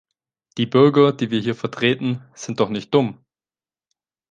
Die 0.57 0.65
Bürger, 0.65 1.13
die 1.13 1.29
wir 1.29 1.41
hier 1.41 1.53
vertreten, 1.53 2.23
sind 2.33 2.59
doch 2.59 2.69
nicht 2.69 2.91
dumm. 2.91 3.23